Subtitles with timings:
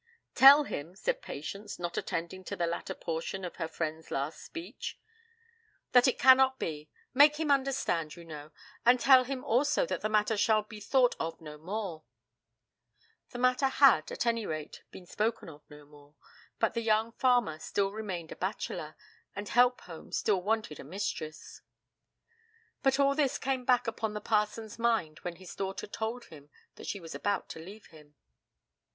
[0.33, 4.97] 'Tell him,' said Patience, not attending to the latter portion of her friend's last speech,
[5.91, 8.49] 'that it cannot be, make him understand, you know
[8.83, 12.03] and tell him also that the matter shall be thought of no more.'
[13.29, 16.15] The matter had, at any rate, been spoken of no more,
[16.57, 18.95] but the young farmer still remained a bachelor,
[19.35, 21.61] and Helpholme still wanted a mistress.
[22.81, 26.87] But all this came back upon the parson's mind when his daughter told him that
[26.87, 28.15] she was about to leave him.